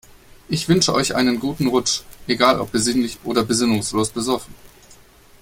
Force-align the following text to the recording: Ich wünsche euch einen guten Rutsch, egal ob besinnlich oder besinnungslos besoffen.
Ich 0.49 0.67
wünsche 0.67 0.95
euch 0.95 1.13
einen 1.13 1.39
guten 1.39 1.67
Rutsch, 1.67 2.01
egal 2.25 2.59
ob 2.59 2.71
besinnlich 2.71 3.19
oder 3.23 3.43
besinnungslos 3.43 4.09
besoffen. 4.09 4.55